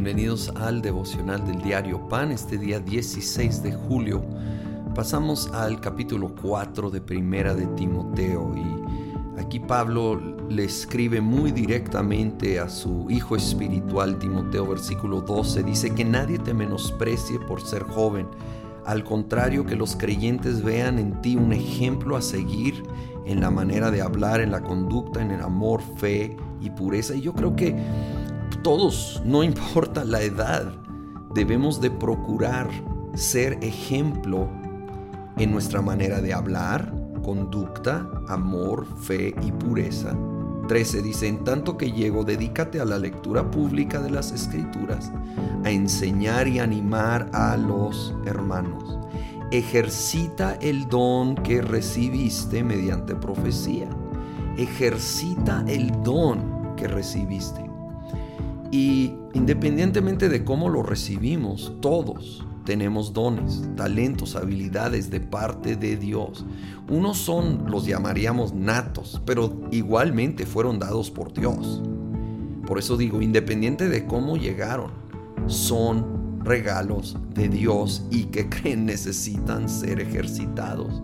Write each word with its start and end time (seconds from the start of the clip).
Bienvenidos 0.00 0.52
al 0.54 0.80
devocional 0.80 1.44
del 1.44 1.60
diario 1.60 2.08
Pan, 2.08 2.30
este 2.30 2.56
día 2.56 2.78
16 2.78 3.64
de 3.64 3.72
julio. 3.72 4.22
Pasamos 4.94 5.50
al 5.52 5.80
capítulo 5.80 6.36
4 6.40 6.88
de 6.90 7.00
Primera 7.00 7.52
de 7.52 7.66
Timoteo 7.66 8.54
y 8.56 9.40
aquí 9.40 9.58
Pablo 9.58 10.14
le 10.48 10.62
escribe 10.62 11.20
muy 11.20 11.50
directamente 11.50 12.60
a 12.60 12.68
su 12.68 13.10
hijo 13.10 13.34
espiritual 13.34 14.20
Timoteo, 14.20 14.68
versículo 14.68 15.20
12, 15.20 15.64
dice 15.64 15.92
que 15.92 16.04
nadie 16.04 16.38
te 16.38 16.54
menosprecie 16.54 17.40
por 17.40 17.60
ser 17.60 17.82
joven, 17.82 18.28
al 18.86 19.02
contrario 19.02 19.66
que 19.66 19.74
los 19.74 19.96
creyentes 19.96 20.62
vean 20.62 21.00
en 21.00 21.20
ti 21.22 21.34
un 21.34 21.52
ejemplo 21.52 22.16
a 22.16 22.22
seguir 22.22 22.84
en 23.26 23.40
la 23.40 23.50
manera 23.50 23.90
de 23.90 24.00
hablar, 24.00 24.40
en 24.40 24.52
la 24.52 24.62
conducta, 24.62 25.20
en 25.20 25.32
el 25.32 25.42
amor, 25.42 25.82
fe 25.96 26.36
y 26.60 26.70
pureza. 26.70 27.16
Y 27.16 27.20
yo 27.20 27.34
creo 27.34 27.56
que 27.56 27.76
todos, 28.62 29.22
no 29.24 29.42
importa 29.42 30.04
la 30.04 30.22
edad, 30.22 30.72
debemos 31.34 31.80
de 31.80 31.90
procurar 31.90 32.68
ser 33.14 33.58
ejemplo 33.62 34.48
en 35.36 35.50
nuestra 35.52 35.82
manera 35.82 36.20
de 36.20 36.32
hablar, 36.32 36.92
conducta, 37.22 38.08
amor, 38.28 38.86
fe 39.02 39.34
y 39.42 39.52
pureza. 39.52 40.16
13 40.68 41.02
dice, 41.02 41.28
en 41.28 41.44
tanto 41.44 41.78
que 41.78 41.92
llego, 41.92 42.24
dedícate 42.24 42.80
a 42.80 42.84
la 42.84 42.98
lectura 42.98 43.50
pública 43.50 44.00
de 44.00 44.10
las 44.10 44.32
escrituras, 44.32 45.10
a 45.64 45.70
enseñar 45.70 46.46
y 46.46 46.58
animar 46.58 47.30
a 47.32 47.56
los 47.56 48.14
hermanos. 48.26 48.98
Ejercita 49.50 50.58
el 50.60 50.88
don 50.88 51.34
que 51.36 51.62
recibiste 51.62 52.62
mediante 52.62 53.14
profecía. 53.14 53.88
Ejercita 54.58 55.64
el 55.66 55.90
don 56.02 56.74
que 56.76 56.86
recibiste. 56.86 57.67
Y 58.70 59.14
independientemente 59.34 60.28
de 60.28 60.44
cómo 60.44 60.68
lo 60.68 60.82
recibimos, 60.82 61.72
todos 61.80 62.44
tenemos 62.68 63.14
dones, 63.14 63.66
talentos, 63.76 64.36
habilidades 64.36 65.10
de 65.10 65.20
parte 65.20 65.74
de 65.74 65.96
Dios. 65.96 66.44
Unos 66.90 67.16
son, 67.16 67.64
los 67.70 67.86
llamaríamos 67.86 68.52
natos, 68.52 69.22
pero 69.24 69.58
igualmente 69.70 70.44
fueron 70.44 70.78
dados 70.78 71.10
por 71.10 71.32
Dios. 71.32 71.80
Por 72.66 72.78
eso 72.78 72.98
digo, 72.98 73.22
independiente 73.22 73.88
de 73.88 74.04
cómo 74.04 74.36
llegaron, 74.36 74.90
son 75.46 76.44
regalos 76.44 77.16
de 77.32 77.48
Dios 77.48 78.04
y 78.10 78.24
que 78.24 78.48
creen 78.50 78.84
necesitan 78.84 79.70
ser 79.70 79.98
ejercitados. 79.98 81.02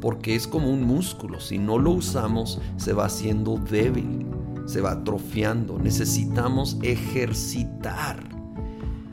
Porque 0.00 0.36
es 0.36 0.46
como 0.46 0.70
un 0.70 0.84
músculo, 0.84 1.40
si 1.40 1.58
no 1.58 1.76
lo 1.76 1.90
usamos 1.90 2.60
se 2.76 2.92
va 2.92 3.06
haciendo 3.06 3.56
débil 3.58 4.29
se 4.66 4.80
va 4.80 4.92
atrofiando. 4.92 5.78
Necesitamos 5.78 6.78
ejercitar, 6.82 8.22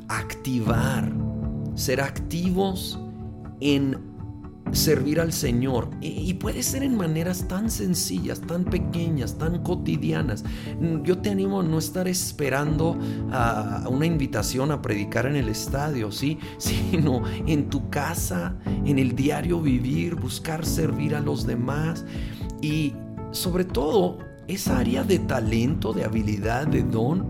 activar, 0.08 1.12
ser 1.76 2.02
activos 2.02 3.00
en 3.60 4.08
servir 4.72 5.20
al 5.20 5.34
Señor. 5.34 5.90
Y, 6.02 6.34
puede 6.36 6.64
ser 6.64 6.84
en 6.84 6.96
maneras 6.96 7.48
tan 7.48 7.70
sencillas, 7.70 8.42
tan 8.42 8.66
pequeñas, 8.66 9.38
tan 9.38 9.64
cotidianas. 9.64 10.44
Yo 11.04 11.18
te 11.20 11.30
animo 11.30 11.62
a 11.62 11.64
no 11.64 11.78
estar 11.78 12.08
esperando 12.08 12.98
a 13.32 13.88
una 13.90 14.06
invitación 14.06 14.72
a 14.72 14.82
predicar 14.82 15.26
en 15.26 15.36
el 15.36 15.50
estadio, 15.50 16.12
¿sí? 16.12 16.38
Sino 16.58 17.24
en 17.46 17.70
tu 17.70 17.90
casa, 17.90 18.58
en 18.86 19.00
el 19.00 19.16
diario 19.16 19.62
vivir, 19.62 20.16
buscar 20.16 20.66
servir 20.66 21.16
a 21.16 21.22
los 21.22 21.46
demás. 21.46 22.06
Y 22.62 22.94
sobre 23.32 23.66
todo, 23.66 24.20
esa 24.48 24.78
área 24.80 25.04
de 25.04 25.20
talento, 25.20 25.94
de 25.94 26.06
habilidad, 26.06 26.68
de 26.68 26.84
don, 26.84 27.26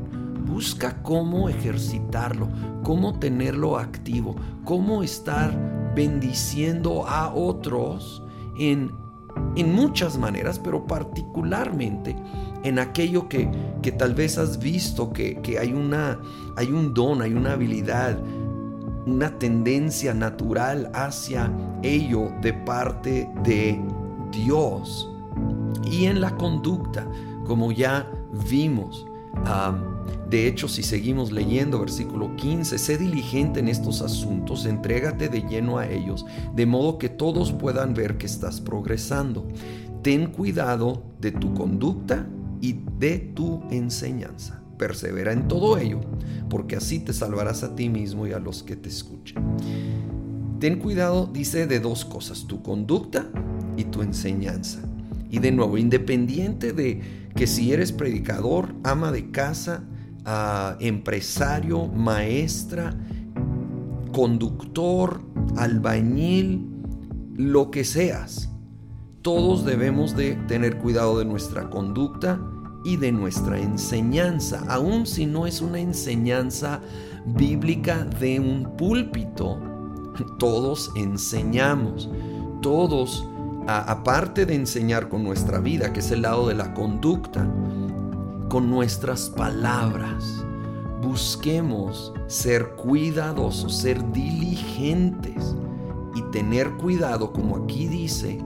busca 0.45 1.01
cómo 1.01 1.49
ejercitarlo, 1.49 2.47
cómo 2.83 3.19
tenerlo 3.19 3.77
activo, 3.77 4.35
cómo 4.63 5.03
estar 5.03 5.51
bendiciendo 5.95 7.07
a 7.07 7.33
otros 7.33 8.23
en, 8.57 8.91
en 9.55 9.73
muchas 9.73 10.17
maneras, 10.17 10.59
pero 10.59 10.85
particularmente 10.85 12.15
en 12.63 12.79
aquello 12.79 13.27
que, 13.27 13.49
que 13.81 13.91
tal 13.91 14.13
vez 14.13 14.37
has 14.37 14.59
visto 14.59 15.11
que, 15.11 15.41
que 15.41 15.59
hay, 15.59 15.73
una, 15.73 16.19
hay 16.55 16.71
un 16.71 16.93
don, 16.93 17.21
hay 17.21 17.33
una 17.33 17.53
habilidad, 17.53 18.17
una 19.05 19.37
tendencia 19.37 20.13
natural 20.13 20.91
hacia 20.93 21.51
ello 21.81 22.31
de 22.41 22.53
parte 22.53 23.29
de 23.43 23.81
Dios 24.31 25.09
y 25.83 26.05
en 26.05 26.21
la 26.21 26.35
conducta, 26.35 27.07
como 27.45 27.71
ya 27.71 28.11
vimos. 28.49 29.05
de 30.29 30.47
hecho, 30.47 30.67
si 30.67 30.83
seguimos 30.83 31.31
leyendo 31.31 31.79
versículo 31.79 32.35
15, 32.35 32.77
sé 32.77 32.97
diligente 32.97 33.59
en 33.59 33.67
estos 33.67 34.01
asuntos, 34.01 34.65
entrégate 34.65 35.29
de 35.29 35.41
lleno 35.41 35.77
a 35.77 35.87
ellos, 35.87 36.25
de 36.55 36.65
modo 36.65 36.97
que 36.97 37.09
todos 37.09 37.51
puedan 37.51 37.93
ver 37.93 38.17
que 38.17 38.25
estás 38.25 38.59
progresando. 38.59 39.47
Ten 40.01 40.27
cuidado 40.27 41.03
de 41.19 41.31
tu 41.31 41.53
conducta 41.53 42.27
y 42.61 42.79
de 42.99 43.19
tu 43.19 43.61
enseñanza. 43.71 44.61
Persevera 44.77 45.33
en 45.33 45.47
todo 45.47 45.77
ello, 45.77 46.01
porque 46.49 46.75
así 46.75 46.99
te 46.99 47.13
salvarás 47.13 47.63
a 47.63 47.75
ti 47.75 47.89
mismo 47.89 48.27
y 48.27 48.33
a 48.33 48.39
los 48.39 48.63
que 48.63 48.75
te 48.75 48.89
escuchen. 48.89 49.37
Ten 50.59 50.79
cuidado, 50.79 51.27
dice, 51.27 51.67
de 51.67 51.79
dos 51.79 52.05
cosas, 52.05 52.45
tu 52.47 52.61
conducta 52.61 53.27
y 53.75 53.85
tu 53.85 54.01
enseñanza. 54.01 54.79
Y 55.29 55.39
de 55.39 55.51
nuevo, 55.51 55.77
independiente 55.77 56.73
de 56.73 57.01
que 57.35 57.47
si 57.47 57.73
eres 57.73 57.91
predicador, 57.91 58.75
ama 58.83 59.11
de 59.11 59.31
casa, 59.31 59.83
ah, 60.25 60.77
empresario, 60.79 61.87
maestra, 61.87 62.95
conductor, 64.11 65.21
albañil, 65.55 66.67
lo 67.35 67.69
que 67.69 67.83
seas, 67.83 68.49
todos 69.21 69.65
debemos 69.65 70.15
de 70.15 70.35
tener 70.47 70.77
cuidado 70.77 71.19
de 71.19 71.25
nuestra 71.25 71.69
conducta 71.69 72.39
y 72.85 72.95
de 72.95 73.11
nuestra 73.11 73.59
enseñanza, 73.59 74.63
aun 74.69 75.05
si 75.05 75.25
no 75.25 75.45
es 75.45 75.61
una 75.61 75.79
enseñanza 75.79 76.79
bíblica 77.25 78.05
de 78.05 78.39
un 78.39 78.77
púlpito. 78.77 79.59
Todos 80.39 80.91
enseñamos, 80.95 82.09
todos 82.61 83.27
aparte 83.67 84.45
de 84.45 84.55
enseñar 84.55 85.09
con 85.09 85.23
nuestra 85.23 85.59
vida, 85.59 85.91
que 85.91 85.99
es 85.99 86.11
el 86.11 86.21
lado 86.21 86.47
de 86.47 86.55
la 86.55 86.73
conducta, 86.73 87.45
con 88.49 88.69
nuestras 88.69 89.29
palabras, 89.29 90.45
busquemos 91.01 92.13
ser 92.27 92.75
cuidadosos, 92.75 93.75
ser 93.75 94.11
diligentes 94.11 95.55
y 96.15 96.21
tener 96.31 96.71
cuidado, 96.77 97.33
como 97.33 97.57
aquí 97.57 97.87
dice, 97.87 98.39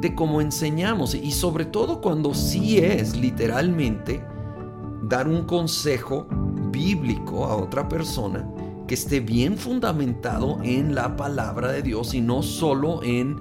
de 0.00 0.14
cómo 0.14 0.40
enseñamos. 0.40 1.14
Y 1.14 1.32
sobre 1.32 1.64
todo 1.64 2.00
cuando 2.00 2.32
sí 2.32 2.78
es 2.78 3.16
literalmente 3.16 4.24
dar 5.02 5.26
un 5.26 5.44
consejo 5.44 6.26
bíblico 6.70 7.44
a 7.46 7.56
otra 7.56 7.88
persona 7.88 8.48
que 8.86 8.94
esté 8.94 9.20
bien 9.20 9.58
fundamentado 9.58 10.58
en 10.62 10.94
la 10.94 11.16
palabra 11.16 11.72
de 11.72 11.82
Dios 11.82 12.14
y 12.14 12.20
no 12.20 12.42
solo 12.42 13.02
en 13.02 13.36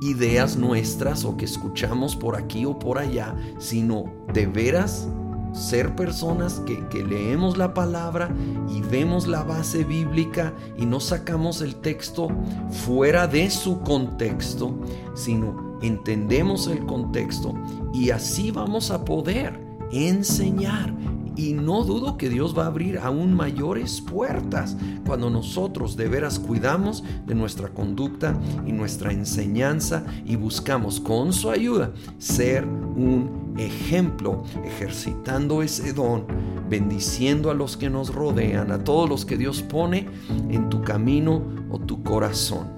ideas 0.00 0.56
nuestras 0.56 1.24
o 1.24 1.36
que 1.36 1.44
escuchamos 1.44 2.16
por 2.16 2.36
aquí 2.36 2.64
o 2.64 2.78
por 2.78 2.98
allá, 2.98 3.34
sino 3.58 4.04
de 4.32 4.46
veras 4.46 5.08
ser 5.52 5.96
personas 5.96 6.60
que, 6.60 6.86
que, 6.88 7.02
leemos 7.02 7.58
la 7.58 7.74
palabra 7.74 8.32
y 8.68 8.80
vemos 8.82 9.26
la 9.26 9.42
base 9.42 9.82
bíblica 9.82 10.54
y 10.78 10.86
no 10.86 11.00
sacamos 11.00 11.60
el 11.60 11.76
texto 11.76 12.28
fuera 12.70 13.26
de 13.26 13.50
su 13.50 13.80
contexto, 13.80 14.78
sino 15.14 15.78
entendemos 15.82 16.68
el 16.68 16.86
contexto 16.86 17.54
y 17.92 18.10
así 18.10 18.50
vamos 18.50 18.90
a 18.90 19.04
poder 19.04 19.60
enseñar 19.90 20.94
y 21.40 21.54
no 21.54 21.84
dudo 21.84 22.18
que 22.18 22.28
Dios 22.28 22.56
va 22.56 22.64
a 22.64 22.66
abrir 22.66 22.98
aún 22.98 23.32
mayores 23.32 24.02
puertas 24.02 24.76
cuando 25.06 25.30
nosotros 25.30 25.96
de 25.96 26.06
veras 26.06 26.38
cuidamos 26.38 27.02
de 27.26 27.34
nuestra 27.34 27.70
conducta 27.70 28.38
y 28.66 28.72
nuestra 28.72 29.10
enseñanza 29.10 30.04
y 30.26 30.36
buscamos 30.36 31.00
con 31.00 31.32
su 31.32 31.48
ayuda 31.50 31.92
ser 32.18 32.66
un 32.66 33.54
ejemplo, 33.56 34.44
ejercitando 34.66 35.62
ese 35.62 35.94
don, 35.94 36.26
bendiciendo 36.68 37.50
a 37.50 37.54
los 37.54 37.78
que 37.78 37.88
nos 37.88 38.14
rodean, 38.14 38.70
a 38.70 38.84
todos 38.84 39.08
los 39.08 39.24
que 39.24 39.38
Dios 39.38 39.62
pone 39.62 40.08
en 40.50 40.68
tu 40.68 40.82
camino 40.82 41.42
o 41.70 41.78
tu 41.78 42.02
corazón. 42.02 42.68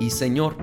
Y 0.00 0.10
Señor, 0.10 0.56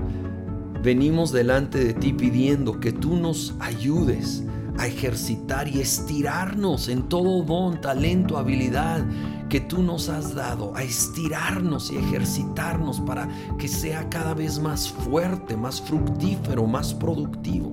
venimos 0.81 1.31
delante 1.31 1.83
de 1.83 1.93
ti 1.93 2.13
pidiendo 2.13 2.79
que 2.79 2.91
tú 2.91 3.15
nos 3.15 3.53
ayudes 3.59 4.43
a 4.77 4.87
ejercitar 4.87 5.67
y 5.67 5.79
estirarnos 5.79 6.87
en 6.87 7.03
todo 7.03 7.43
don, 7.43 7.81
talento, 7.81 8.37
habilidad 8.37 9.03
que 9.49 9.59
tú 9.61 9.81
nos 9.81 10.09
has 10.09 10.35
dado, 10.35 10.75
a 10.75 10.83
estirarnos 10.83 11.91
y 11.91 11.97
ejercitarnos 11.97 12.99
para 13.01 13.27
que 13.57 13.67
sea 13.67 14.09
cada 14.09 14.33
vez 14.33 14.59
más 14.59 14.89
fuerte, 14.89 15.55
más 15.55 15.81
fructífero, 15.81 16.67
más 16.67 16.93
productivo. 16.93 17.71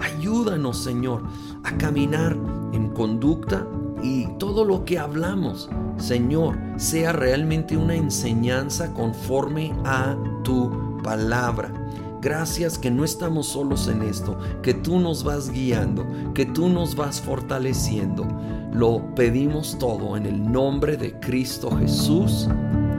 Ayúdanos, 0.00 0.82
Señor, 0.82 1.22
a 1.64 1.76
caminar 1.78 2.36
en 2.72 2.88
conducta 2.88 3.66
y 4.02 4.26
todo 4.38 4.64
lo 4.64 4.84
que 4.84 4.98
hablamos, 4.98 5.70
Señor, 5.96 6.58
sea 6.76 7.12
realmente 7.12 7.76
una 7.76 7.94
enseñanza 7.94 8.92
conforme 8.92 9.72
a 9.84 10.16
tu 10.42 11.00
palabra. 11.02 11.72
Gracias 12.22 12.78
que 12.78 12.88
no 12.88 13.04
estamos 13.04 13.48
solos 13.48 13.88
en 13.88 14.02
esto, 14.02 14.38
que 14.62 14.74
tú 14.74 15.00
nos 15.00 15.24
vas 15.24 15.50
guiando, 15.50 16.06
que 16.34 16.46
tú 16.46 16.68
nos 16.68 16.94
vas 16.94 17.20
fortaleciendo. 17.20 18.24
Lo 18.72 19.12
pedimos 19.16 19.76
todo 19.76 20.16
en 20.16 20.26
el 20.26 20.52
nombre 20.52 20.96
de 20.96 21.18
Cristo 21.18 21.76
Jesús. 21.76 22.48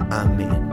Amén. 0.10 0.73